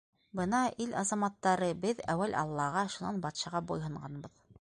—Бына, 0.37 0.59
ил 0.85 0.95
аҙаматтары, 1.01 1.67
беҙ 1.83 2.01
әүәл 2.13 2.33
аллаға, 2.45 2.83
шунан 2.95 3.21
батшаға 3.27 3.63
буйһонғанбыҙ. 3.73 4.43